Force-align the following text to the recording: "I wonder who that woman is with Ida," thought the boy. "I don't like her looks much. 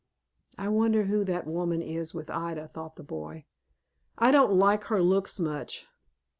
"I 0.57 0.67
wonder 0.67 1.03
who 1.03 1.23
that 1.25 1.45
woman 1.45 1.83
is 1.83 2.11
with 2.11 2.31
Ida," 2.31 2.67
thought 2.69 2.95
the 2.95 3.03
boy. 3.03 3.45
"I 4.17 4.31
don't 4.31 4.57
like 4.57 4.85
her 4.85 4.99
looks 4.99 5.39
much. 5.39 5.85